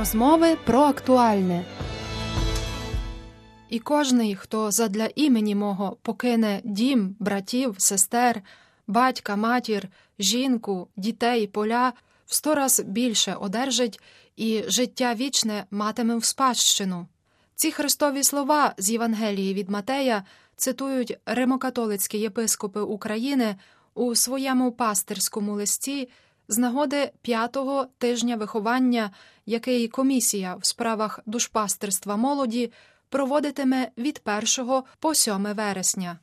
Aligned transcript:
Розмови 0.00 0.56
про 0.64 0.80
актуальне. 0.80 1.64
І 3.68 3.78
кожний, 3.78 4.34
хто 4.34 4.70
задля 4.70 5.08
імені 5.14 5.54
мого 5.54 5.96
покине 6.02 6.60
дім, 6.64 7.16
братів, 7.18 7.74
сестер, 7.78 8.42
батька, 8.86 9.36
матір, 9.36 9.88
жінку, 10.18 10.88
дітей, 10.96 11.46
поля, 11.46 11.92
в 12.26 12.34
сто 12.34 12.54
раз 12.54 12.80
більше 12.80 13.34
одержить 13.34 14.00
і 14.36 14.62
життя 14.66 15.14
вічне 15.14 15.64
матиме 15.70 16.16
в 16.16 16.24
спадщину. 16.24 17.06
Ці 17.54 17.70
христові 17.70 18.24
слова 18.24 18.74
з 18.78 18.90
Євангелії 18.90 19.54
від 19.54 19.70
Матея 19.70 20.24
цитують 20.56 21.18
римокатолицькі 21.26 22.18
єпископи 22.18 22.80
України 22.80 23.56
у 23.94 24.14
своєму 24.14 24.72
пастирському 24.72 25.52
листі 25.52 26.08
з 26.50 26.58
нагоди 26.58 27.12
п'ятого 27.22 27.86
тижня 27.98 28.36
виховання, 28.36 29.10
який 29.46 29.88
комісія 29.88 30.54
в 30.54 30.66
справах 30.66 31.20
душпастерства 31.26 32.16
молоді 32.16 32.72
проводитиме 33.08 33.90
від 33.98 34.22
1 34.58 34.82
по 34.98 35.14
7 35.14 35.44
вересня. 35.44 36.18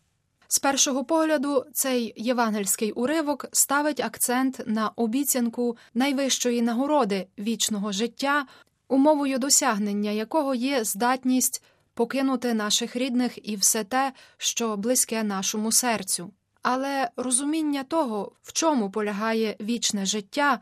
З 0.47 0.59
першого 0.59 1.05
погляду 1.05 1.65
цей 1.73 2.13
євангельський 2.15 2.91
уривок 2.91 3.45
ставить 3.51 3.99
акцент 3.99 4.61
на 4.65 4.91
обіцянку 4.95 5.77
найвищої 5.93 6.61
нагороди 6.61 7.27
вічного 7.39 7.91
життя, 7.91 8.45
умовою 8.87 9.37
досягнення 9.37 10.11
якого 10.11 10.55
є 10.55 10.83
здатність 10.83 11.63
покинути 11.93 12.53
наших 12.53 12.95
рідних 12.95 13.49
і 13.49 13.55
все 13.55 13.83
те, 13.83 14.13
що 14.37 14.77
близьке 14.77 15.23
нашому 15.23 15.71
серцю. 15.71 16.31
Але 16.69 17.09
розуміння 17.17 17.83
того, 17.83 18.31
в 18.43 18.53
чому 18.53 18.91
полягає 18.91 19.55
вічне 19.61 20.05
життя, 20.05 20.59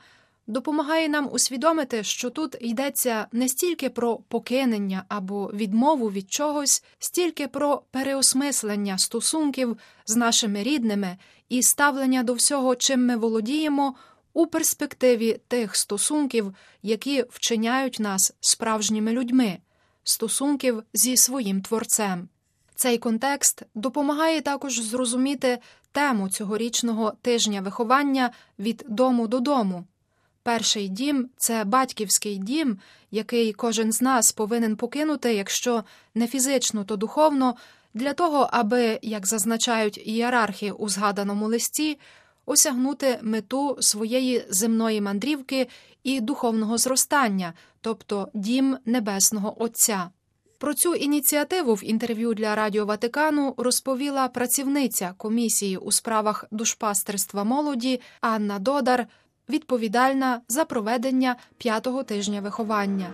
допомагає 0.48 1.09
нам 1.09 1.30
усвідомити, 1.31 2.04
що 2.04 2.30
тут 2.30 2.55
йдеться 2.59 3.28
не 3.31 3.48
стільки 3.48 3.89
про 3.89 4.17
покинення 4.17 5.03
або 5.08 5.52
відмову 5.53 6.12
від 6.12 6.31
чогось, 6.31 6.84
стільки 7.00 7.47
про 7.47 7.81
переосмислення 7.92 8.97
стосунків 8.97 9.78
з 10.06 10.16
нашими 10.16 10.64
рідними 10.64 11.17
і 11.50 11.64
ставлення 11.64 12.23
до 12.23 12.34
всього, 12.34 12.75
чим 12.75 13.06
ми 13.06 13.17
володіємо, 13.17 13.95
у 14.34 14.47
перспективі 14.47 15.40
тих 15.47 15.75
стосунків, 15.75 16.56
які 16.84 17.25
вчиняють 17.30 18.00
нас 18.00 18.34
справжніми 18.40 19.12
людьми, 19.12 19.58
стосунків 20.03 20.84
зі 20.94 21.17
своїм 21.17 21.62
творцем. 21.62 22.30
Цей 22.75 22.97
контекст 22.97 23.64
допомагає 23.75 24.42
також 24.42 24.80
зрозуміти 24.80 25.59
тему 25.95 26.29
цьогорічного 26.29 27.13
тижня 27.21 27.61
виховання 27.61 28.31
від 28.59 28.85
дому 28.88 29.27
додому. 29.27 29.85
Перший 30.43 30.88
дім 30.88 31.29
це 31.38 31.63
батьківський 31.63 32.38
дім, 32.38 32.77
який 33.11 33.53
кожен 33.53 33.91
з 33.91 34.01
нас 34.01 34.31
повинен 34.31 34.75
покинути, 34.75 35.33
якщо 35.33 35.83
не 36.16 36.27
фізично, 36.27 36.83
то 36.83 36.95
духовно, 36.95 37.55
для 37.93 38.13
того, 38.13 38.49
аби, 38.51 38.99
як 39.01 39.27
зазначають 39.27 40.07
ієрархи 40.07 40.71
у 40.71 40.89
згаданому 40.89 41.47
листі, 41.47 41.99
осягнути 42.45 43.19
мету 43.21 43.77
своєї 43.79 44.45
земної 44.49 45.01
мандрівки 45.01 45.67
і 46.03 46.21
духовного 46.21 46.77
зростання, 46.77 47.53
тобто 47.81 48.29
дім 48.33 48.77
Небесного 48.85 49.63
Отця. 49.63 50.09
Про 50.66 50.73
цю 50.73 50.95
ініціативу 50.95 51.73
в 51.73 51.81
інтерв'ю 51.83 52.33
для 52.33 52.55
Радіо 52.55 52.85
Ватикану 52.85 53.53
розповіла 53.58 54.27
працівниця 54.27 55.13
комісії 55.17 55.77
у 55.77 55.91
справах 55.91 56.45
душпастерства 56.52 57.44
молоді 57.44 58.02
Анна 58.22 58.59
Додар, 58.59 59.07
відповідальна 59.49 60.41
за 60.47 60.66
проведення 60.66 61.35
п'ятого 61.57 62.03
тижня 62.03 62.41
виховання. 62.41 63.13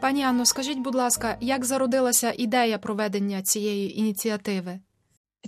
Пані 0.00 0.22
Анно, 0.22 0.46
скажіть, 0.46 0.78
будь 0.78 0.94
ласка, 0.94 1.36
як 1.40 1.64
зародилася 1.64 2.34
ідея 2.38 2.78
проведення 2.78 3.42
цієї 3.42 3.98
ініціативи? 3.98 4.80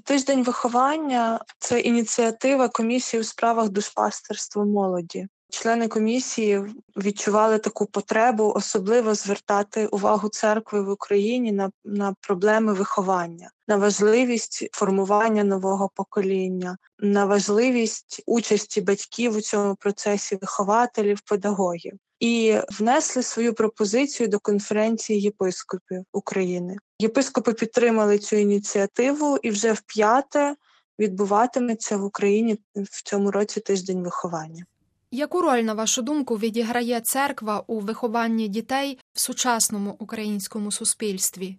Тиждень 0.05 0.45
виховання 0.45 1.41
це 1.59 1.81
ініціатива 1.81 2.69
комісії 2.69 3.21
у 3.21 3.25
справах 3.25 3.69
душпастерства 3.69 4.65
молоді. 4.65 5.29
Члени 5.51 5.89
комісії 5.89 6.65
відчували 6.97 7.59
таку 7.59 7.87
потребу 7.87 8.53
особливо 8.57 9.15
звертати 9.15 9.87
увагу 9.87 10.29
церкви 10.29 10.83
в 10.83 10.91
Україні 10.91 11.53
на, 11.53 11.71
на 11.85 12.15
проблеми 12.21 12.73
виховання, 12.73 13.51
на 13.69 13.77
важливість 13.77 14.69
формування 14.73 15.45
нового 15.45 15.91
покоління, 15.95 16.77
на 16.99 17.25
важливість 17.25 18.23
участі 18.27 18.81
батьків 18.81 19.37
у 19.37 19.41
цьому 19.41 19.75
процесі 19.75 20.39
вихователів, 20.41 21.21
педагогів. 21.21 21.93
І 22.21 22.57
внесли 22.79 23.23
свою 23.23 23.55
пропозицію 23.55 24.29
до 24.29 24.39
конференції 24.39 25.21
єпископів 25.21 26.05
України. 26.13 26.77
Єпископи 27.01 27.53
підтримали 27.53 28.19
цю 28.19 28.37
ініціативу, 28.37 29.39
і 29.43 29.51
вже 29.51 29.73
в 29.73 29.81
п'яте 29.81 30.57
відбуватиметься 30.99 31.97
в 31.97 32.05
Україні 32.05 32.59
в 32.77 33.03
цьому 33.03 33.31
році 33.31 33.61
тиждень 33.61 34.03
виховання. 34.03 34.65
Яку 35.11 35.43
роль, 35.43 35.63
на 35.63 35.75
вашу 35.75 36.03
думку, 36.03 36.37
відіграє 36.37 37.01
церква 37.01 37.65
у 37.67 37.81
вихованні 37.81 38.49
дітей 38.49 38.99
в 39.13 39.21
сучасному 39.21 39.97
українському 39.99 40.73
суспільстві? 40.73 41.57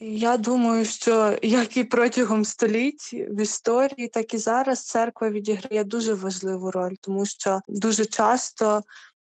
Я 0.00 0.36
думаю, 0.36 0.84
що 0.84 1.38
як 1.42 1.76
і 1.76 1.84
протягом 1.84 2.44
століть 2.44 3.12
в 3.12 3.40
історії, 3.42 4.08
так 4.08 4.34
і 4.34 4.38
зараз 4.38 4.86
церква 4.86 5.30
відіграє 5.30 5.84
дуже 5.84 6.14
важливу 6.14 6.70
роль, 6.70 6.94
тому 7.00 7.26
що 7.26 7.60
дуже 7.68 8.04
часто 8.04 8.82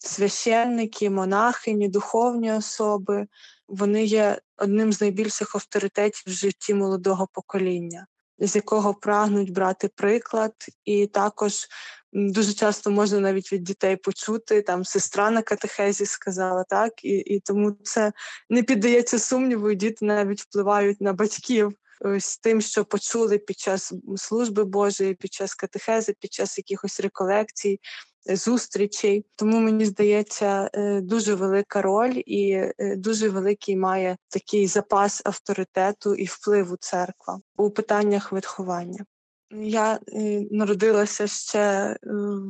священники, 0.06 1.10
монахині, 1.10 1.88
духовні 1.88 2.53
особи 2.53 3.26
вони 3.69 4.04
є 4.04 4.38
одним 4.56 4.92
з 4.92 5.00
найбільших 5.00 5.54
авторитетів 5.54 6.22
в 6.26 6.31
житті 6.31 6.75
молодого 6.75 7.28
покоління, 7.32 8.06
з 8.38 8.56
якого 8.56 8.94
прагнуть 8.94 9.53
брати 9.53 9.88
приклад, 9.88 10.54
і 10.84 11.06
також 11.06 11.66
дуже 12.12 12.53
часто 12.53 12.91
можна 12.91 13.20
навіть 13.20 13.53
від 13.53 13.62
дітей 13.62 13.97
почути, 13.97 14.62
там 14.62 14.84
сестра 14.84 15.31
на 15.31 15.43
катехезі 15.43 16.06
сказала, 16.06 16.64
так, 16.64 17.04
і, 17.04 17.09
і 17.09 17.41
тому 17.41 17.72
це 17.82 18.12
не 18.50 18.62
піддається 18.62 19.19
сумніву, 19.19 19.70
і 19.70 19.75
діти 19.75 20.04
навіть 20.04 20.41
впливають 20.41 21.00
на 21.00 21.12
батьків. 21.12 21.72
Ось 22.00 22.38
тим, 22.38 22.60
що 22.60 22.84
почули 22.84 23.38
під 23.38 23.59
час 23.59 23.93
служби 24.16 24.64
Божої, 24.64 25.14
під 25.14 25.32
час 25.32 25.54
катехези, 25.54 26.14
під 26.20 26.32
час 26.32 26.59
якихось 26.59 27.00
реколекцій, 27.00 27.81
зустрічей. 28.27 29.25
Тому 29.37 29.61
мені 29.61 29.85
здається, 29.85 30.71
е, 30.73 31.01
дуже 31.01 31.35
велика 31.35 31.83
роль 31.83 32.23
і 32.27 32.51
е, 32.51 32.97
дуже 32.97 33.29
великий 33.29 33.77
має 33.77 34.17
такий 34.29 34.67
запас 34.67 35.23
авторитету 35.25 36.15
і 36.15 36.25
впливу 36.25 36.77
церква 36.81 37.41
у 37.57 37.71
питаннях 37.71 38.33
виховання. 38.33 39.05
Я 39.51 39.99
е, 40.09 40.47
народилася 40.51 41.27
ще 41.27 41.97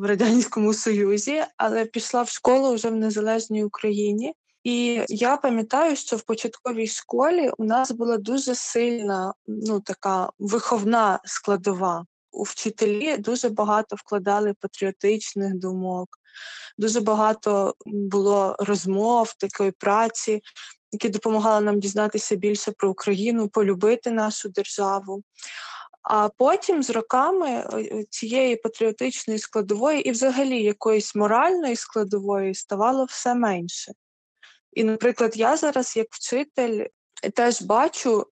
в 0.00 0.06
радянському 0.06 0.74
союзі, 0.74 1.42
але 1.56 1.84
пішла 1.84 2.22
в 2.22 2.28
школу 2.28 2.74
вже 2.74 2.90
в 2.90 2.96
незалежній 2.96 3.64
Україні. 3.64 4.34
І 4.64 5.04
я 5.08 5.36
пам'ятаю, 5.36 5.96
що 5.96 6.16
в 6.16 6.22
початковій 6.22 6.86
школі 6.86 7.50
у 7.58 7.64
нас 7.64 7.90
була 7.90 8.16
дуже 8.16 8.54
сильна, 8.54 9.34
ну 9.46 9.80
така 9.80 10.30
виховна 10.38 11.20
складова 11.24 12.06
вчителі 12.42 13.16
дуже 13.16 13.48
багато 13.48 13.96
вкладали 13.96 14.54
патріотичних 14.60 15.54
думок, 15.54 16.18
дуже 16.78 17.00
багато 17.00 17.74
було 17.86 18.56
розмов, 18.58 19.34
такої 19.34 19.70
праці, 19.70 20.42
які 20.92 21.08
допомагали 21.08 21.64
нам 21.64 21.80
дізнатися 21.80 22.36
більше 22.36 22.72
про 22.72 22.90
Україну, 22.90 23.48
полюбити 23.48 24.10
нашу 24.10 24.48
державу. 24.48 25.22
А 26.02 26.28
потім 26.28 26.82
з 26.82 26.90
роками 26.90 27.66
цієї 28.10 28.56
патріотичної 28.56 29.38
складової 29.38 30.08
і, 30.08 30.10
взагалі, 30.10 30.62
якоїсь 30.62 31.14
моральної 31.14 31.76
складової 31.76 32.54
ставало 32.54 33.04
все 33.04 33.34
менше. 33.34 33.92
І, 34.72 34.84
наприклад, 34.84 35.36
я 35.36 35.56
зараз, 35.56 35.96
як 35.96 36.06
вчитель, 36.10 36.86
теж 37.34 37.62
бачу 37.62 38.26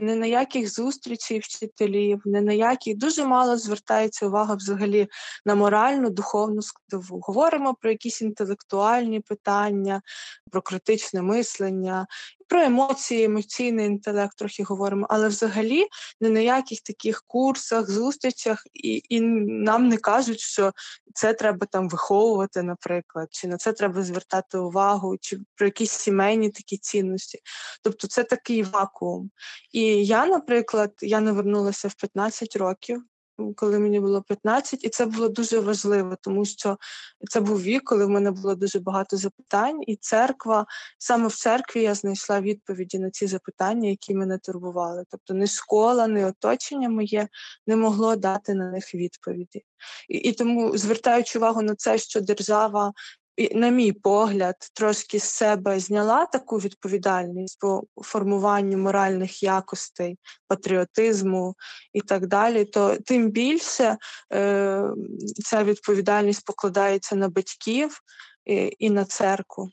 не 0.00 0.16
на 0.16 0.26
яких 0.26 0.72
зустрічей 0.72 1.38
вчителів, 1.38 2.22
не 2.24 2.40
на 2.40 2.52
яких 2.52 2.96
дуже 2.96 3.24
мало 3.24 3.56
звертається 3.56 4.26
увага 4.26 4.54
взагалі 4.54 5.08
на 5.46 5.54
моральну, 5.54 6.10
духовну 6.10 6.62
складову. 6.62 7.20
Говоримо 7.22 7.74
про 7.74 7.90
якісь 7.90 8.22
інтелектуальні 8.22 9.20
питання, 9.20 10.02
про 10.50 10.62
критичне 10.62 11.22
мислення, 11.22 12.06
про 12.48 12.62
емоції, 12.62 13.24
емоційний 13.24 13.86
інтелект 13.86 14.36
трохи 14.36 14.62
говоримо, 14.62 15.06
але 15.10 15.28
взагалі 15.28 15.86
не 16.20 16.30
на 16.30 16.40
яких 16.40 16.80
таких 16.80 17.24
курсах, 17.26 17.90
зустрічах, 17.90 18.66
і, 18.74 19.02
і 19.08 19.20
нам 19.20 19.88
не 19.88 19.96
кажуть, 19.96 20.40
що 20.40 20.72
це 21.14 21.34
треба 21.34 21.66
там 21.66 21.88
виховувати, 21.88 22.62
наприклад, 22.62 23.28
чи 23.30 23.48
на 23.48 23.56
це 23.56 23.72
треба 23.72 24.02
звертати 24.02 24.58
увагу, 24.58 25.16
чи 25.20 25.38
про 25.54 25.66
якісь 25.66 25.90
сімейні 25.92 26.50
такі 26.50 26.76
цінності. 26.76 27.38
Тобто 27.82 28.06
це 28.06 28.24
такий 28.24 28.62
вакуум. 28.62 29.30
І 29.72 29.82
я, 30.06 30.26
наприклад, 30.26 30.92
я 31.00 31.20
не 31.20 31.32
вернулася 31.32 31.88
в 31.88 31.94
15 31.94 32.56
років 32.56 33.02
коли 33.56 33.78
мені 33.78 34.00
було 34.00 34.22
15, 34.22 34.84
і 34.84 34.88
це 34.88 35.06
було 35.06 35.28
дуже 35.28 35.60
важливо, 35.60 36.16
тому 36.20 36.44
що 36.44 36.78
це 37.30 37.40
був 37.40 37.62
вік, 37.62 37.82
коли 37.84 38.06
в 38.06 38.10
мене 38.10 38.30
було 38.30 38.54
дуже 38.54 38.80
багато 38.80 39.16
запитань, 39.16 39.80
і 39.86 39.96
церква 39.96 40.66
саме 40.98 41.28
в 41.28 41.34
церкві 41.34 41.82
я 41.82 41.94
знайшла 41.94 42.40
відповіді 42.40 42.98
на 42.98 43.10
ці 43.10 43.26
запитання, 43.26 43.88
які 43.88 44.14
мене 44.14 44.38
турбували. 44.38 45.04
Тобто, 45.10 45.34
не 45.34 45.46
школа, 45.46 46.06
не 46.06 46.26
оточення 46.26 46.88
моє 46.88 47.28
не 47.66 47.76
могло 47.76 48.16
дати 48.16 48.54
на 48.54 48.70
них 48.70 48.94
відповіді. 48.94 49.64
І, 50.08 50.16
і 50.16 50.32
тому, 50.32 50.78
звертаючи 50.78 51.38
увагу 51.38 51.62
на 51.62 51.74
це, 51.74 51.98
що 51.98 52.20
держава 52.20 52.92
на 53.54 53.68
мій 53.68 53.92
погляд, 53.92 54.56
трошки 54.74 55.18
з 55.18 55.24
себе 55.24 55.80
зняла 55.80 56.26
таку 56.26 56.56
відповідальність 56.56 57.58
по 57.60 57.82
формуванню 57.96 58.78
моральних 58.78 59.42
якостей, 59.42 60.18
патріотизму 60.48 61.54
і 61.92 62.00
так 62.00 62.26
далі, 62.26 62.64
то 62.64 62.96
тим 62.96 63.30
більше 63.30 63.96
е, 64.32 64.84
ця 65.44 65.64
відповідальність 65.64 66.46
покладається 66.46 67.16
на 67.16 67.28
батьків 67.28 68.00
і, 68.44 68.76
і 68.78 68.90
на 68.90 69.04
церкву. 69.04 69.70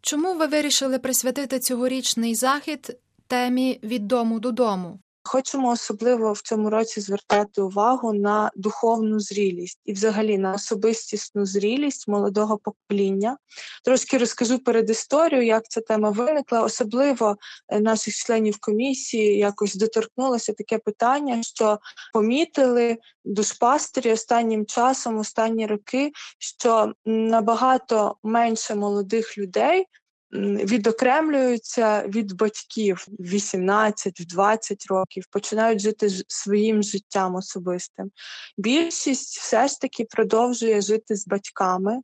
Чому 0.00 0.34
ви 0.34 0.46
вирішили 0.46 0.98
присвятити 0.98 1.58
цьогорічний 1.58 2.34
захід 2.34 2.98
темі 3.26 3.80
від 3.82 4.06
дому 4.06 4.40
додому? 4.40 5.00
Хочемо 5.30 5.70
особливо 5.70 6.32
в 6.32 6.40
цьому 6.40 6.70
році 6.70 7.00
звертати 7.00 7.62
увагу 7.62 8.12
на 8.12 8.50
духовну 8.56 9.20
зрілість 9.20 9.80
і, 9.84 9.92
взагалі, 9.92 10.38
на 10.38 10.52
особистісну 10.52 11.46
зрілість 11.46 12.08
молодого 12.08 12.58
покоління. 12.58 13.36
Трошки 13.84 14.18
розкажу 14.18 14.58
перед 14.58 14.90
історією, 14.90 15.46
як 15.46 15.68
ця 15.68 15.80
тема 15.80 16.10
виникла. 16.10 16.62
Особливо 16.62 17.36
е, 17.68 17.80
наших 17.80 18.14
членів 18.14 18.58
комісії 18.60 19.38
якось 19.38 19.74
доторкнулося 19.74 20.52
таке 20.52 20.78
питання, 20.78 21.42
що 21.42 21.78
помітили 22.12 22.96
душпастері 23.24 24.12
останнім 24.12 24.66
часом, 24.66 25.18
останні 25.18 25.66
роки, 25.66 26.12
що 26.38 26.92
набагато 27.06 28.16
менше 28.22 28.74
молодих 28.74 29.38
людей 29.38 29.86
відокремлюються 30.32 32.06
від 32.06 32.32
батьків 32.32 33.06
в 33.18 33.22
18, 33.22 34.20
в 34.20 34.26
20 34.26 34.86
років, 34.90 35.24
починають 35.30 35.80
жити 35.80 36.08
своїм 36.28 36.82
життям 36.82 37.34
особистим. 37.34 38.10
Більшість 38.58 39.38
все 39.38 39.68
ж 39.68 39.80
таки 39.80 40.04
продовжує 40.04 40.80
жити 40.80 41.16
з 41.16 41.26
батьками. 41.26 42.00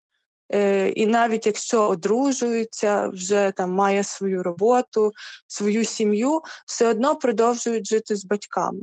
Е, 0.53 0.89
і 0.89 1.07
навіть 1.07 1.47
якщо 1.47 1.89
одружуються, 1.89 3.09
вже 3.09 3.53
там 3.57 3.73
має 3.73 4.05
свою 4.05 4.43
роботу, 4.43 5.13
свою 5.47 5.85
сім'ю, 5.85 6.41
все 6.67 6.89
одно 6.89 7.17
продовжують 7.17 7.87
жити 7.87 8.17
з 8.17 8.25
батьками. 8.25 8.81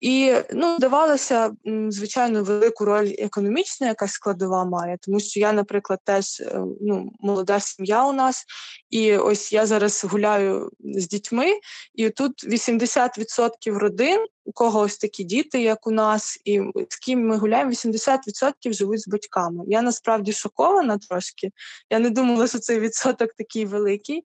І 0.00 0.34
ну, 0.52 0.78
давалося, 0.78 1.52
звичайно, 1.88 2.44
велику 2.44 2.84
роль 2.84 3.14
економічна, 3.18 3.86
якась 3.86 4.12
складова 4.12 4.64
має, 4.64 4.98
тому 5.00 5.20
що 5.20 5.40
я, 5.40 5.52
наприклад, 5.52 5.98
теж 6.04 6.40
е, 6.40 6.60
ну, 6.80 7.12
молода 7.20 7.60
сім'я 7.60 8.06
у 8.06 8.12
нас, 8.12 8.44
і 8.90 9.16
ось 9.16 9.52
я 9.52 9.66
зараз 9.66 10.04
гуляю 10.04 10.70
з 10.80 11.08
дітьми, 11.08 11.52
і 11.94 12.10
тут 12.10 12.44
80% 12.44 13.78
родин 13.78 14.26
у 14.46 14.52
кого 14.52 14.80
ось 14.80 14.98
такі 14.98 15.24
діти, 15.24 15.62
як 15.62 15.86
у 15.86 15.90
нас, 15.90 16.40
і 16.44 16.60
з 16.88 16.96
ким 16.96 17.26
ми 17.26 17.36
гуляємо, 17.36 17.70
80% 17.70 18.72
живуть 18.72 19.00
з 19.00 19.08
батьками. 19.08 19.64
Я 19.66 19.82
насправді 19.82 20.32
шокована 20.32 20.98
трошки. 20.98 21.50
Я 21.90 21.98
не 21.98 22.10
думала, 22.10 22.48
що 22.48 22.58
цей 22.58 22.80
відсоток 22.80 23.34
такий 23.34 23.64
великий. 23.64 24.24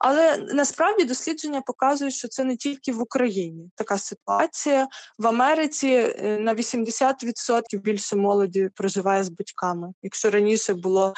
Але 0.00 0.36
насправді 0.36 1.04
дослідження 1.04 1.60
показують, 1.60 2.14
що 2.14 2.28
це 2.28 2.44
не 2.44 2.56
тільки 2.56 2.92
в 2.92 3.00
Україні 3.00 3.70
така 3.74 3.98
ситуація. 3.98 4.88
В 5.18 5.26
Америці 5.26 5.88
е, 5.88 6.38
на 6.40 6.54
80% 6.54 7.62
більше 7.72 8.16
молоді 8.16 8.70
проживає 8.74 9.24
з 9.24 9.28
батьками. 9.28 9.92
Якщо 10.02 10.30
раніше 10.30 10.74
було 10.74 11.14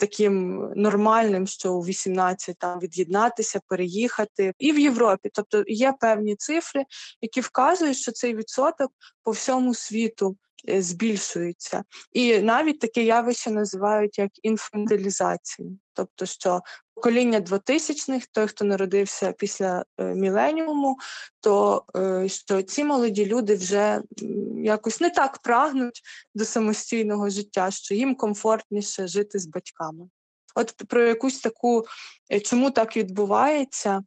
таким 0.00 0.66
нормальним, 0.76 1.46
що 1.46 1.74
у 1.74 1.80
18 1.80 2.58
там 2.58 2.80
від'єднатися, 2.80 3.60
переїхати, 3.68 4.52
і 4.58 4.72
в 4.72 4.78
Європі, 4.78 5.30
тобто 5.32 5.64
є 5.66 5.94
певні 6.00 6.36
цифри, 6.36 6.84
які 7.20 7.40
вказують, 7.40 7.96
що 7.96 8.12
цей 8.12 8.34
відсоток 8.34 8.90
по 9.22 9.30
всьому 9.30 9.74
світу 9.74 10.36
Е, 10.68 10.82
збільшуються. 10.82 11.84
І 12.12 12.38
навіть 12.38 12.78
таке 12.78 13.04
явище 13.04 13.50
називають 13.50 14.18
як 14.18 14.30
інфантилізацію. 14.42 15.78
Тобто, 15.94 16.26
що 16.26 16.60
покоління 17.02 17.40
2000-х, 17.40 18.26
той, 18.32 18.46
хто 18.46 18.64
народився 18.64 19.32
після 19.32 19.84
е, 19.98 20.04
міленіуму, 20.04 20.96
то 21.40 21.84
е, 21.96 22.28
що 22.28 22.62
ці 22.62 22.84
молоді 22.84 23.26
люди 23.26 23.54
вже 23.54 24.02
якось 24.56 25.00
не 25.00 25.10
так 25.10 25.38
прагнуть 25.38 26.02
до 26.34 26.44
самостійного 26.44 27.30
життя, 27.30 27.70
що 27.70 27.94
їм 27.94 28.14
комфортніше 28.14 29.06
жити 29.06 29.38
з 29.38 29.46
батьками. 29.46 30.08
От 30.54 30.74
про 30.88 31.02
якусь 31.02 31.40
таку, 31.40 31.84
чому 32.44 32.70
так 32.70 32.96
відбувається, 32.96 34.02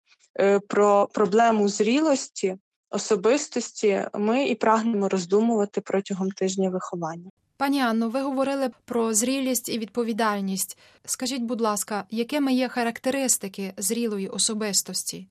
про 0.68 1.10
проблему 1.14 1.68
зрілості 1.70 2.58
особистості 2.90 4.08
ми 4.14 4.48
і 4.48 4.56
прагнемо 4.56 5.10
роздумувати 5.10 5.82
протягом 5.82 6.32
тижня 6.32 6.70
виховання. 6.70 7.30
Пані 7.58 7.82
Анно, 7.82 8.10
ви 8.10 8.22
говорили 8.22 8.70
про 8.86 9.14
зрілість 9.14 9.70
і 9.70 9.80
відповідальність. 9.80 10.78
Скажіть, 11.06 11.42
будь 11.42 11.62
ласка, 11.62 12.06
якими 12.10 12.54
є 12.54 12.68
характеристики 12.68 13.74
зрілої 13.78 14.28
особистості? 14.28 15.28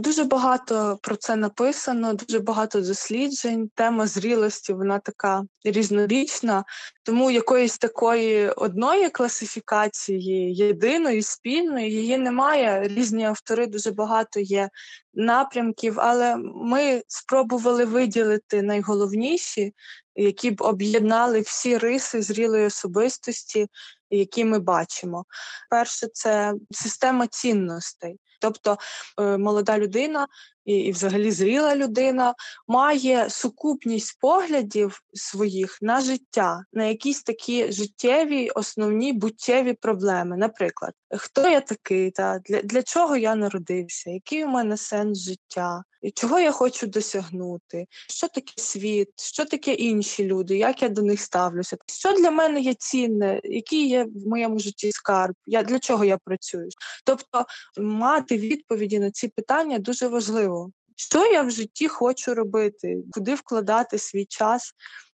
Дуже 0.00 0.24
багато 0.24 0.98
про 1.02 1.16
це 1.16 1.36
написано, 1.36 2.14
дуже 2.14 2.38
багато 2.38 2.80
досліджень. 2.80 3.70
Тема 3.74 4.06
зрілості 4.06 4.72
вона 4.72 4.98
така 4.98 5.44
різнорічна, 5.64 6.64
тому 7.02 7.30
якоїсь 7.30 7.78
такої 7.78 8.48
одної 8.48 9.08
класифікації, 9.08 10.54
єдиної, 10.54 11.22
спільної, 11.22 11.92
її 11.92 12.18
немає. 12.18 12.88
Різні 12.88 13.24
автори 13.24 13.66
дуже 13.66 13.90
багато 13.90 14.40
є 14.40 14.68
напрямків, 15.14 16.00
але 16.00 16.36
ми 16.54 17.02
спробували 17.08 17.84
виділити 17.84 18.62
найголовніші, 18.62 19.74
які 20.18 20.50
б 20.50 20.62
об'єднали 20.62 21.40
всі 21.40 21.78
риси 21.78 22.22
зрілої 22.22 22.66
особистості, 22.66 23.66
які 24.10 24.44
ми 24.44 24.58
бачимо. 24.58 25.24
Перше, 25.70 26.06
це 26.12 26.54
система 26.70 27.26
цінностей. 27.26 28.18
Тобто 28.40 28.78
е, 29.20 29.38
молода 29.38 29.78
людина 29.78 30.26
і, 30.68 30.72
і, 30.72 30.92
взагалі, 30.92 31.30
зріла 31.30 31.76
людина 31.76 32.34
має 32.66 33.30
сукупність 33.30 34.18
поглядів 34.20 35.00
своїх 35.12 35.78
на 35.82 36.00
життя, 36.00 36.64
на 36.72 36.84
якісь 36.84 37.22
такі 37.22 37.72
життєві, 37.72 38.50
основні 38.50 39.12
буттєві 39.12 39.72
проблеми. 39.72 40.36
Наприклад, 40.36 40.92
хто 41.16 41.48
я 41.48 41.60
такий, 41.60 42.10
та 42.10 42.38
для, 42.38 42.62
для 42.62 42.82
чого 42.82 43.16
я 43.16 43.34
народився, 43.34 44.10
який 44.10 44.44
у 44.44 44.48
мене 44.48 44.76
сенс 44.76 45.18
життя, 45.18 45.82
чого 46.14 46.40
я 46.40 46.52
хочу 46.52 46.86
досягнути, 46.86 47.86
що 48.08 48.28
таке 48.28 48.52
світ, 48.56 49.08
що 49.16 49.44
таке 49.44 49.74
інші 49.74 50.24
люди, 50.24 50.58
як 50.58 50.82
я 50.82 50.88
до 50.88 51.02
них 51.02 51.20
ставлюся, 51.20 51.76
що 51.86 52.12
для 52.12 52.30
мене 52.30 52.60
є 52.60 52.74
цінне, 52.74 53.40
який 53.44 53.88
є 53.88 54.04
в 54.04 54.28
моєму 54.28 54.58
житті 54.58 54.92
скарб, 54.92 55.34
я 55.46 55.62
для 55.62 55.78
чого 55.78 56.04
я 56.04 56.18
працюю. 56.18 56.68
Тобто 57.04 57.46
мати 57.78 58.38
відповіді 58.38 58.98
на 58.98 59.10
ці 59.10 59.28
питання 59.28 59.78
дуже 59.78 60.08
важливо. 60.08 60.57
Що 61.00 61.26
я 61.26 61.42
в 61.42 61.50
житті 61.50 61.88
хочу 61.88 62.34
робити, 62.34 62.98
куди 63.12 63.34
вкладати 63.34 63.98
свій 63.98 64.24
час 64.24 64.74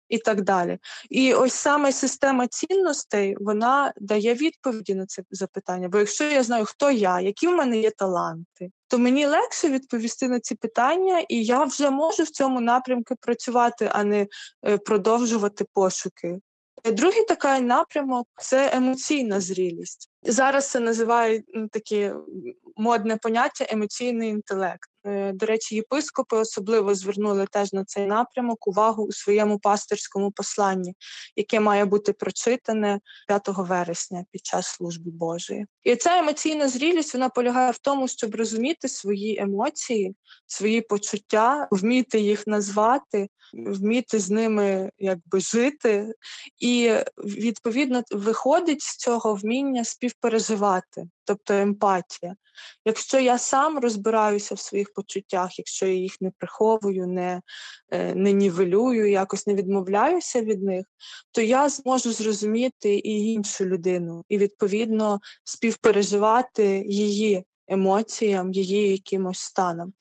і 0.09 0.19
так 0.19 0.43
далі. 0.43 0.79
І 1.11 1.35
ось 1.35 1.55
саме 1.55 1.93
система 1.93 2.47
цінностей 2.47 3.37
вона 3.41 3.93
дає 3.97 4.35
відповіді 4.35 4.95
на 4.95 5.07
це 5.07 5.23
запитання. 5.31 5.89
Бо 5.89 5.99
якщо 5.99 6.25
я 6.25 6.43
знаю, 6.43 6.65
хто 6.65 6.91
я, 6.91 7.21
які 7.21 7.49
в 7.49 7.53
мене 7.53 7.79
є 7.79 7.91
таланти, 7.91 8.71
то 8.89 8.99
мені 8.99 9.27
легше 9.27 9.69
відповісти 9.69 10.29
на 10.29 10.41
ці 10.41 10.55
питання, 10.55 11.21
і 11.29 11.45
я 11.45 11.65
вже 11.65 11.91
можу 11.91 12.23
в 12.23 12.31
цьому 12.31 12.61
напрямку 12.61 13.17
працювати, 13.21 13.91
а 13.93 14.05
не 14.05 14.27
е, 14.67 14.79
продовжувати 14.79 15.65
пошуки. 15.73 16.39
Другий 16.85 17.25
такий 17.25 17.61
напрямок 17.61 18.29
це 18.37 18.71
емоційна 18.75 19.41
зрілість. 19.41 20.11
Зараз 20.23 20.71
це 20.71 20.81
називають 20.81 21.45
таке 21.71 22.15
модне 22.77 23.17
поняття 23.17 23.67
емоційний 23.69 24.29
інтелект. 24.31 24.91
Е, 25.04 25.32
до 25.32 25.47
речі, 25.47 25.75
єпископи 25.75 26.37
особливо 26.37 26.94
звернули 26.94 27.47
теж 27.50 27.73
на 27.73 27.85
цей 27.85 28.06
напрямок 28.06 28.68
увагу 28.68 29.04
у 29.04 29.12
своєму 29.12 29.59
пастирському 29.59 30.30
посланні, 30.30 30.94
яке 31.37 31.61
має 31.61 31.85
бути 31.85 32.12
прочитане 32.12 33.00
5 33.28 33.49
вересня 33.49 34.25
під 34.30 34.47
час 34.47 34.66
служби 34.66 35.11
Божої. 35.11 35.66
І 35.85 35.97
ця 35.97 36.18
емоційна 36.18 36.68
зрілість 36.68 37.14
вона 37.14 37.28
полягає 37.28 37.71
в 37.71 37.78
тому, 37.78 38.09
щоб 38.09 38.35
розуміти 38.35 38.88
свої 38.88 39.38
емоції, 39.38 40.14
свої 40.47 40.80
почуття, 40.80 41.68
вміти 41.71 42.21
їх 42.21 42.47
назвати, 42.47 43.28
вміти 43.52 44.18
з 44.18 44.30
ними 44.30 44.90
якби 44.99 45.40
жити, 45.40 46.12
і 46.59 46.92
відповідно 47.25 48.02
виходить 48.11 48.82
з 48.82 48.97
цього 48.97 49.35
вміння 49.35 49.85
співпереживати 49.85 51.09
тобто 51.25 51.55
емпатія. 51.55 52.37
Якщо 52.85 53.21
я 53.21 53.38
сам 53.38 53.79
розбираюся 53.79 54.55
в 54.55 54.59
своїх 54.59 54.93
почуттях, 54.93 55.59
якщо 55.59 55.87
я 55.87 55.95
їх 55.95 56.21
не 56.21 56.31
приховую, 56.38 57.07
не 57.07 57.41
е, 57.91 58.14
не 58.14 58.33
нівелюю, 58.33 59.11
якось 59.11 59.47
не 59.47 59.55
відмовляюся 59.55 60.41
від 60.41 60.62
них, 60.62 60.87
то 61.33 61.41
я 61.41 61.69
зможу 61.69 62.12
зрозуміти 62.12 62.95
і 62.95 63.33
іншу 63.33 63.64
людину, 63.64 64.25
і 64.29 64.38
відповідно 64.38 65.21
співпереживати 65.45 66.85
її 66.87 67.45
емоціям, 67.69 68.52
її 68.52 68.91
якимось 68.91 69.38
станом. 69.38 69.93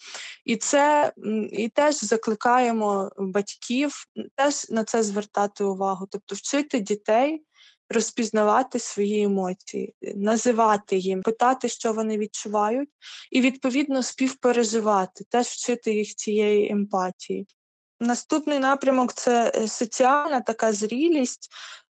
І 0.46 0.56
це 0.56 1.13
і 1.51 1.70
теж 1.70 1.96
закликаємо 1.96 3.12
батьків 3.18 4.06
теж 4.36 4.70
на 4.70 4.84
це 4.84 5.04
звертати 5.04 5.63
увагу, 5.63 6.08
тобто 6.12 6.36
вчити 6.36 6.80
дітей. 6.80 7.44
Розпізнавати 7.93 8.79
свої 8.79 9.24
емоції, 9.24 9.93
називати 10.15 10.98
їм, 10.98 11.21
питати, 11.21 11.69
що 11.69 11.93
вони 11.93 12.17
відчувають, 12.17 12.89
і 13.31 13.41
відповідно 13.41 14.03
співпереживати, 14.03 15.24
теж 15.29 15.48
вчити 15.48 15.93
їх 15.93 16.15
цієї 16.15 16.71
емпатії. 16.71 17.48
Наступний 18.00 18.60
напрямок 18.60 19.13
це 19.13 19.51
е, 19.55 19.67
соціальна 19.67 20.41
така 20.41 20.74
зрілість, 20.74 21.50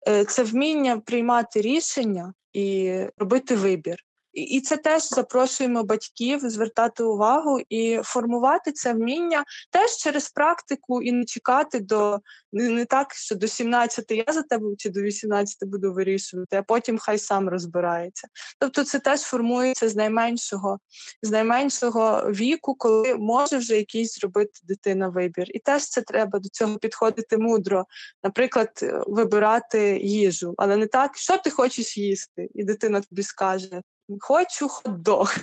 е, 0.08 0.26
це 0.26 0.44
вміння 0.44 1.00
приймати 1.00 1.62
рішення 1.62 2.34
і 2.54 2.96
робити 3.18 3.56
вибір. 3.56 3.96
І 4.44 4.62
це 4.62 4.78
теж 4.78 5.10
запрошуємо 5.10 5.84
батьків 5.84 6.40
звертати 6.50 7.04
увагу 7.04 7.60
і 7.70 8.00
формувати 8.04 8.72
це 8.72 8.94
вміння 8.94 9.44
теж 9.72 9.98
через 9.98 10.30
практику 10.30 11.02
і 11.02 11.12
не 11.12 11.26
чекати 11.26 11.80
до 11.80 12.20
не, 12.52 12.86
так, 12.86 13.14
що 13.14 13.36
до 13.36 13.48
17 13.48 14.12
я 14.12 14.34
за 14.34 14.42
тебе 14.42 14.76
чи 14.78 14.90
до 14.90 15.02
18 15.02 15.70
буду 15.70 15.94
вирішувати, 15.94 16.58
а 16.58 16.64
потім 16.64 16.98
хай 16.98 17.18
сам 17.18 17.50
розбирається. 17.50 18.28
Тобто, 18.60 18.84
це 18.84 19.00
теж 19.00 19.22
формується 19.22 19.90
з 19.90 19.96
найменшого, 19.96 20.80
з 21.22 21.32
найменшого 21.32 22.32
віку, 22.32 22.76
коли 22.76 23.16
може 23.16 23.58
вже 23.58 23.76
якийсь 23.76 24.20
зробити 24.20 24.60
дитина 24.64 25.10
вибір. 25.10 25.46
І 25.48 25.60
теж 25.60 25.86
це 25.86 26.02
треба 26.02 26.40
до 26.40 26.50
цього 26.50 26.78
підходити 26.78 27.38
мудро, 27.38 27.86
наприклад, 28.24 28.70
вибирати 29.08 30.00
їжу, 30.04 30.54
але 30.58 30.78
не 30.78 30.88
так, 30.88 31.18
що 31.18 31.38
ти 31.38 31.50
хочеш 31.50 31.98
їсти, 31.98 32.50
і 32.56 32.64
дитина 32.64 33.02
тобі 33.02 33.24
скаже 33.24 33.82
хочу 34.20 34.68
хот-дог 34.68 35.36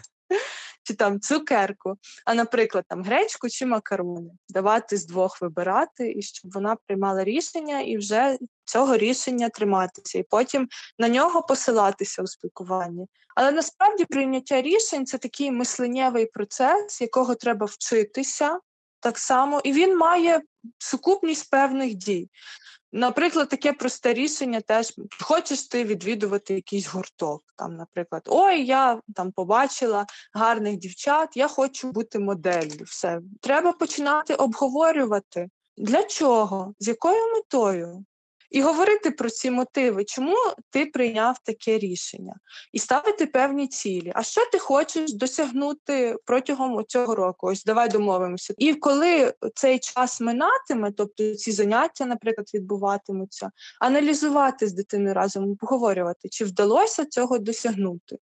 чи 0.86 0.94
там 0.94 1.20
цукерку, 1.20 1.94
а, 2.24 2.34
наприклад, 2.34 2.84
там 2.88 3.02
гречку 3.04 3.48
чи 3.48 3.66
макарони, 3.66 4.30
давати 4.48 4.96
з 4.96 5.06
двох 5.06 5.42
вибирати, 5.42 6.12
і 6.12 6.22
щоб 6.22 6.52
вона 6.52 6.76
приймала 6.86 7.24
рішення 7.24 7.80
і 7.80 7.96
вже 7.96 8.38
цього 8.64 8.96
рішення 8.96 9.48
триматися, 9.48 10.18
і 10.18 10.22
потім 10.22 10.68
на 10.98 11.08
нього 11.08 11.42
посилатися 11.42 12.22
у 12.22 12.26
спілкуванні. 12.26 13.06
Але 13.34 13.50
насправді 13.50 14.04
прийняття 14.04 14.62
рішень 14.62 15.06
це 15.06 15.18
такий 15.18 15.50
мисленнєвий 15.50 16.26
процес, 16.26 17.00
якого 17.00 17.34
треба 17.34 17.66
вчитися 17.66 18.58
так 19.00 19.18
само, 19.18 19.60
і 19.64 19.72
він 19.72 19.98
має 19.98 20.40
сукупність 20.78 21.50
певних 21.50 21.94
дій. 21.94 22.30
Наприклад, 22.92 23.48
таке 23.48 23.72
просте 23.72 24.14
рішення 24.14 24.60
теж 24.60 24.92
хочеш 25.20 25.68
ти 25.68 25.84
відвідувати 25.84 26.54
якийсь 26.54 26.86
гурток. 26.86 27.44
Там, 27.56 27.76
наприклад, 27.76 28.22
ой, 28.26 28.64
я 28.66 29.00
там 29.14 29.32
побачила 29.32 30.06
гарних 30.32 30.76
дівчат, 30.76 31.36
я 31.36 31.48
хочу 31.48 31.92
бути 31.92 32.18
моделлю. 32.18 32.84
Все 32.84 33.20
треба 33.40 33.72
починати 33.72 34.34
обговорювати. 34.34 35.48
Для 35.76 36.02
чого? 36.02 36.74
З 36.78 36.88
якою 36.88 37.32
метою? 37.34 38.04
І 38.50 38.62
говорити 38.62 39.10
про 39.10 39.30
ці 39.30 39.50
мотиви, 39.50 40.04
чому 40.04 40.36
ти 40.70 40.86
прийняв 40.86 41.38
таке 41.44 41.78
рішення, 41.78 42.34
і 42.72 42.78
ставити 42.78 43.26
певні 43.26 43.68
цілі. 43.68 44.12
А 44.14 44.22
що 44.22 44.50
ти 44.52 44.58
хочеш 44.58 45.12
досягнути 45.12 46.16
протягом 46.24 46.84
цього 46.88 47.14
року? 47.14 47.46
Ось 47.46 47.64
давай 47.64 47.88
домовимося. 47.88 48.54
І 48.58 48.74
коли 48.74 49.34
цей 49.54 49.78
час 49.78 50.20
минатиме, 50.20 50.92
тобто 50.96 51.34
ці 51.34 51.52
заняття, 51.52 52.06
наприклад, 52.06 52.50
відбуватимуться, 52.54 53.50
аналізувати 53.80 54.68
з 54.68 54.72
дитиною 54.72 55.14
разом, 55.14 55.44
обговорювати, 55.44 56.28
чи 56.28 56.44
вдалося 56.44 57.04
цього 57.04 57.38
досягнути. 57.38 58.16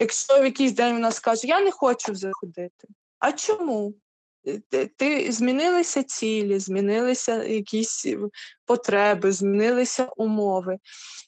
Якщо 0.00 0.40
в 0.40 0.44
якийсь 0.44 0.72
день 0.72 0.94
вона 0.94 1.12
скаже, 1.12 1.46
я 1.46 1.60
не 1.60 1.70
хочу 1.70 2.14
заходити. 2.14 2.88
А 3.18 3.32
чому? 3.32 3.94
Ти 4.96 5.32
змінилися 5.32 6.02
цілі, 6.02 6.58
змінилися 6.58 7.44
якісь 7.44 8.06
потреби, 8.64 9.32
змінилися 9.32 10.08
умови. 10.16 10.78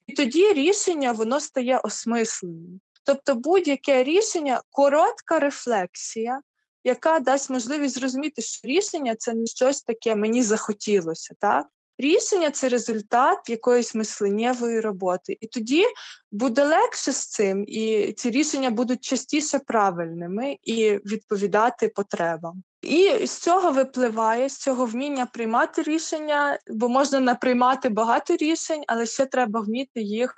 І 0.06 0.12
тоді 0.12 0.52
рішення 0.52 1.12
воно 1.12 1.40
стає 1.40 1.78
осмисленим. 1.78 2.80
Тобто 3.04 3.34
будь-яке 3.34 4.04
рішення 4.04 4.62
коротка 4.70 5.38
рефлексія, 5.38 6.40
яка 6.84 7.18
дасть 7.18 7.50
можливість 7.50 7.94
зрозуміти, 7.94 8.42
що 8.42 8.68
рішення 8.68 9.16
це 9.16 9.34
не 9.34 9.46
щось 9.46 9.82
таке, 9.82 10.14
мені 10.14 10.42
захотілося. 10.42 11.34
так? 11.40 11.66
Рішення 11.98 12.50
це 12.50 12.68
результат 12.68 13.38
якоїсь 13.48 13.94
мисленнєвої 13.94 14.80
роботи. 14.80 15.36
І 15.40 15.46
тоді 15.46 15.84
буде 16.32 16.64
легше 16.64 17.12
з 17.12 17.26
цим, 17.26 17.64
і 17.68 18.12
ці 18.12 18.30
рішення 18.30 18.70
будуть 18.70 19.04
частіше 19.04 19.58
правильними 19.58 20.56
і 20.62 20.90
відповідати 20.90 21.88
потребам. 21.88 22.62
І 22.82 23.26
з 23.26 23.38
цього 23.38 23.72
випливає 23.72 24.48
з 24.48 24.58
цього 24.58 24.86
вміння 24.86 25.26
приймати 25.26 25.82
рішення, 25.82 26.58
бо 26.70 26.88
можна 26.88 27.20
наприймати 27.20 27.88
багато 27.88 28.36
рішень, 28.36 28.84
але 28.86 29.06
ще 29.06 29.26
треба 29.26 29.60
вміти 29.60 30.00
їх 30.00 30.34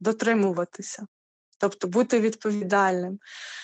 дотримуватися 0.00 1.06
тобто 1.62 1.88
бути 1.88 2.20
відповідальним. 2.20 3.18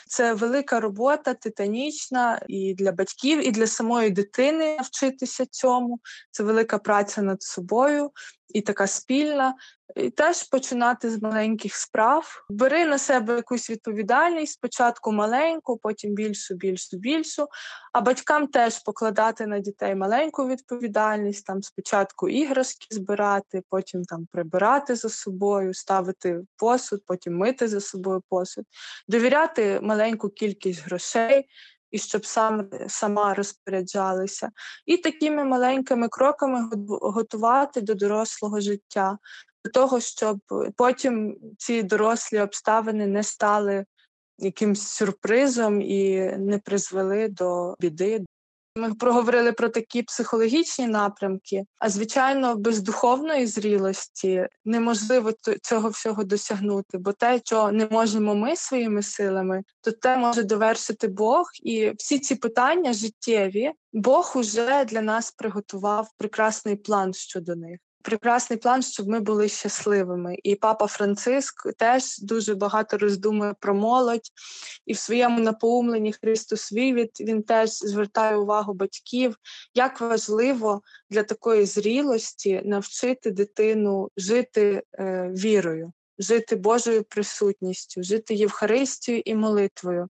Це 0.06 0.34
велика 0.34 0.80
робота, 0.80 1.34
титанічна 1.34 2.40
і 2.48 2.74
для 2.74 2.92
батьків, 2.92 3.46
і 3.46 3.50
для 3.50 3.66
самої 3.66 4.10
дитини 4.10 4.76
навчитися 4.76 5.46
цьому. 5.46 6.00
Це 6.30 6.42
велика 6.42 6.78
праця 6.78 7.22
над 7.22 7.42
собою 7.42 8.10
і 8.48 8.60
така 8.60 8.86
спільна. 8.86 9.54
І 9.96 10.10
теж 10.10 10.42
починати 10.42 11.10
з 11.10 11.22
маленьких 11.22 11.74
справ. 11.74 12.44
Бери 12.50 12.84
на 12.84 12.98
себе 12.98 13.34
якусь 13.34 13.70
відповідальність, 13.70 14.52
спочатку 14.52 15.12
маленьку, 15.12 15.76
потім 15.76 16.14
більшу, 16.14 16.54
більшу, 16.54 16.96
більшу. 16.96 17.46
А 17.92 18.00
батькам 18.00 18.46
теж 18.46 18.78
покладати 18.78 19.46
на 19.46 19.58
дітей 19.58 19.94
маленьку 19.94 20.48
відповідальність, 20.48 21.46
там 21.46 21.62
спочатку 21.62 22.28
іграшки 22.28 22.86
збирати, 22.90 23.62
потім 23.70 24.04
там 24.04 24.26
прибирати 24.32 24.94
за 24.94 25.08
собою, 25.08 25.74
ставити 25.74 26.40
посуд, 26.56 27.00
потім 27.06 27.36
мити 27.36 27.68
за 27.68 27.80
собою 27.80 28.22
посуд, 28.28 28.64
довіряти 29.08 29.80
маленьку 29.82 30.28
кількість 30.28 30.84
грошей 30.84 31.46
і 31.90 31.98
щоб 31.98 32.26
сам 32.26 32.70
сама 32.88 33.34
розпоряджалися, 33.34 34.50
і 34.86 34.96
такими 34.96 35.44
маленькими 35.44 36.08
кроками 36.08 36.70
готувати 36.88 37.80
до 37.80 37.94
дорослого 37.94 38.60
життя, 38.60 39.18
до 39.64 39.70
того, 39.70 40.00
щоб 40.00 40.38
потім 40.76 41.36
ці 41.58 41.82
дорослі 41.82 42.40
обставини 42.40 43.06
не 43.06 43.22
стали 43.22 43.84
якимсь 44.38 44.82
сюрпризом 44.82 45.82
і 45.82 46.18
не 46.38 46.58
призвели 46.58 47.28
до 47.28 47.74
біди. 47.80 48.24
Ми 48.78 48.94
проговорили 48.94 49.52
про 49.52 49.68
такі 49.68 50.02
психологічні 50.02 50.86
напрямки, 50.86 51.64
а 51.78 51.88
звичайно, 51.88 52.56
без 52.56 52.82
духовної 52.82 53.46
зрілості 53.46 54.46
неможливо 54.64 55.32
цього 55.62 55.88
всього 55.88 56.24
досягнути, 56.24 56.98
бо 56.98 57.12
те, 57.12 57.40
що 57.44 57.72
не 57.72 57.86
можемо 57.90 58.34
ми 58.34 58.56
своїми 58.56 59.02
силами, 59.02 59.62
то 59.80 59.92
те 59.92 60.16
може 60.16 60.42
довершити 60.42 61.08
Бог, 61.08 61.46
і 61.62 61.92
всі 61.98 62.18
ці 62.18 62.34
питання 62.34 62.92
життєві 62.92 63.72
Бог 63.92 64.32
уже 64.36 64.84
для 64.84 65.02
нас 65.02 65.30
приготував 65.30 66.08
прекрасний 66.18 66.76
план 66.76 67.14
щодо 67.14 67.56
них 67.56 67.78
прекрасний 68.02 68.58
план, 68.58 68.82
щоб 68.82 69.08
ми 69.08 69.20
були 69.20 69.48
щасливими. 69.48 70.36
І 70.42 70.54
папа 70.54 70.86
Франциск 70.86 71.72
теж 71.72 72.18
дуже 72.18 72.54
багато 72.54 72.98
роздумує 72.98 73.54
про 73.60 73.74
молодь, 73.74 74.30
і 74.86 74.92
в 74.92 74.98
своєму 74.98 75.40
напоумленні 75.40 76.12
Христос 76.12 76.72
Вівід 76.72 77.10
він 77.20 77.42
теж 77.42 77.70
звертає 77.70 78.36
увагу 78.36 78.74
батьків, 78.74 79.36
як 79.74 80.00
важливо 80.00 80.82
для 81.10 81.22
такої 81.22 81.66
зрілості 81.66 82.62
навчити 82.64 83.30
дитину 83.30 84.08
жити 84.16 84.82
е, 84.98 85.32
вірою 85.36 85.92
жити 86.18 86.56
Божою 86.56 87.04
присутністю, 87.04 88.02
жити 88.02 88.34
Євхаристією 88.34 89.22
і 89.26 89.34
молитвою, 89.34 90.08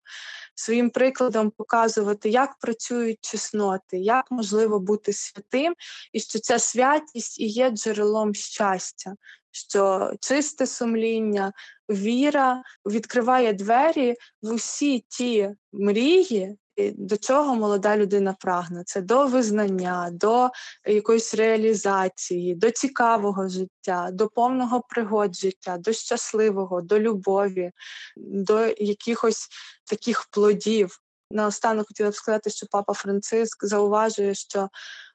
своїм 0.54 0.90
прикладом 0.90 1.50
показувати, 1.50 2.28
як 2.28 2.58
працюють 2.58 3.18
чесноти, 3.20 3.98
як 3.98 4.30
можливо 4.30 4.80
бути 4.80 5.12
святим, 5.12 5.74
і 6.12 6.20
що 6.20 6.38
ця 6.38 6.58
святість 6.58 7.40
і 7.40 7.46
є 7.46 7.70
джерелом 7.70 8.34
щастя, 8.34 9.14
що 9.50 10.12
чисте 10.20 10.66
сумління, 10.66 11.52
віра 11.90 12.62
відкриває 12.86 13.52
двері 13.52 14.14
в 14.42 14.52
усі 14.52 15.04
ті 15.08 15.50
мрії 15.72 16.56
до 16.96 17.16
чого 17.16 17.54
молода 17.54 17.96
людина 17.96 18.36
прагне. 18.40 18.82
Це 18.86 19.00
до 19.00 19.26
визнання, 19.26 20.08
до 20.12 20.50
якоїсь 20.86 21.34
реалізації, 21.34 22.54
до 22.54 22.70
цікавого 22.70 23.48
життя, 23.48 24.08
до 24.12 24.28
повного 24.28 24.80
пригод 24.88 25.36
життя, 25.36 25.76
до 25.78 25.92
щасливого, 25.92 26.82
до 26.82 27.00
любові, 27.00 27.70
до 28.16 28.66
якихось 28.66 29.48
таких 29.86 30.26
плодів. 30.30 30.98
Наостанок 31.30 31.86
хотіла 31.88 32.10
б 32.10 32.14
сказати, 32.14 32.50
що 32.50 32.66
папа 32.70 32.92
Франциск 32.92 33.64
зауважує, 33.64 34.34
що 34.34 34.68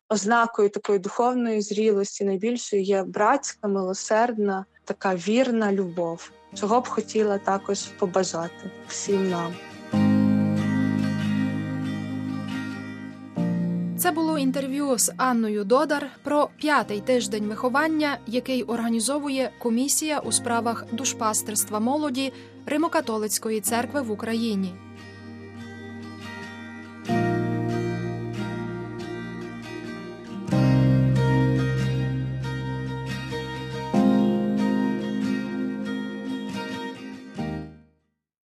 ознакою 0.10 0.70
такої 0.70 1.00
духовної 1.00 1.62
зрілості 1.62 2.26
найбільшою 2.26 2.82
є 2.82 3.04
братська, 3.04 3.68
милосердна, 3.68 4.66
така 4.86 5.16
вірна 5.16 5.72
любов, 5.72 6.32
чого 6.54 6.82
б 6.82 6.88
хотіла 6.88 7.38
також 7.38 7.80
побажати 7.80 8.72
всім 8.88 9.30
нам. 9.30 9.73
Це 14.04 14.12
було 14.12 14.38
інтерв'ю 14.38 14.98
з 14.98 15.12
Анною 15.18 15.64
Додар 15.64 16.08
про 16.24 16.50
п'ятий 16.58 17.02
тиждень 17.02 17.48
виховання, 17.48 18.18
який 18.28 18.64
організовує 18.64 19.52
комісія 19.60 20.20
у 20.20 20.32
справах 20.32 20.86
душпастерства 20.92 21.80
молоді 21.80 22.34
Римокатолицької 22.66 23.62
церкви 23.62 24.02
в 24.02 24.12
Україні. 24.12 24.74